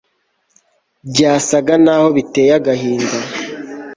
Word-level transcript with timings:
Byasaga 1.09 1.73
naho 1.83 2.07
biteye 2.15 2.51
agahinda 2.59 3.17